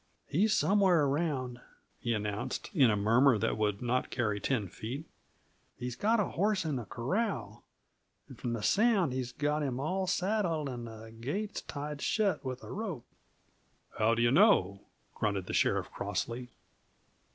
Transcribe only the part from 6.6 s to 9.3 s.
in the corral, and, from the sound,